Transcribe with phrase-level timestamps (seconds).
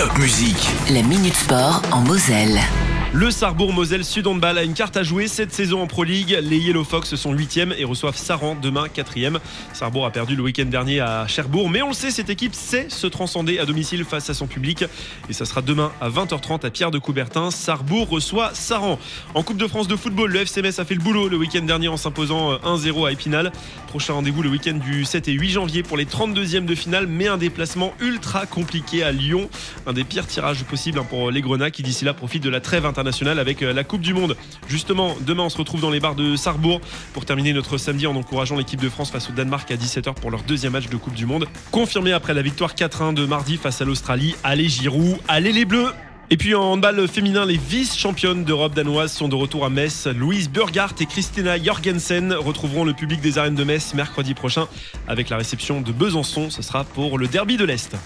[0.00, 0.70] Top Musique.
[0.88, 2.58] La Minute Sport en Moselle.
[3.12, 6.38] Le Sarrebourg-Moselle Sud Handball a une carte à jouer cette saison en Pro League.
[6.42, 9.38] Les Yellow Fox sont 8e et reçoivent Saran demain 4e.
[9.72, 12.88] Sarrebourg a perdu le week-end dernier à Cherbourg, mais on le sait, cette équipe sait
[12.88, 14.84] se transcender à domicile face à son public.
[15.28, 17.50] Et ça sera demain à 20h30 à Pierre de Coubertin.
[17.50, 18.96] Sarrebourg reçoit Saran.
[19.34, 21.88] En Coupe de France de football, le FCMS a fait le boulot le week-end dernier
[21.88, 23.50] en s'imposant 1-0 à Épinal.
[23.88, 27.26] Prochain rendez-vous le week-end du 7 et 8 janvier pour les 32e de finale, mais
[27.26, 29.50] un déplacement ultra compliqué à Lyon.
[29.88, 32.86] Un des pires tirages possibles pour les Grenats qui d'ici là profitent de la trêve
[32.86, 32.99] internationale
[33.38, 34.36] avec la Coupe du Monde.
[34.68, 36.80] Justement, demain on se retrouve dans les bars de Sarrebourg
[37.12, 40.30] pour terminer notre samedi en encourageant l'équipe de France face au Danemark à 17h pour
[40.30, 41.46] leur deuxième match de Coupe du Monde.
[41.70, 44.34] Confirmé après la victoire 4-1 de mardi face à l'Australie.
[44.44, 45.92] Allez Giroud, allez les Bleus
[46.32, 50.06] et puis en handball féminin, les vice-championnes d'Europe danoises sont de retour à Metz.
[50.06, 54.68] Louise Burgart et Christina Jorgensen retrouveront le public des arènes de Metz mercredi prochain
[55.08, 56.48] avec la réception de Besançon.
[56.48, 57.96] Ce sera pour le derby de l'Est.